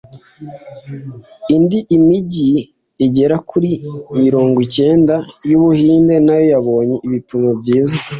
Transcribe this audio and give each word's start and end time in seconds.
Indi 1.55 1.77
mijyi 2.07 2.49
igera 3.05 3.35
kuri 3.49 3.71
mirongwicyenda 4.21 5.15
y'Ubuhinde 5.49 6.15
nayo 6.25 6.45
yabonye 6.53 6.95
ibipimo 7.07 7.49
byiza 7.61 7.97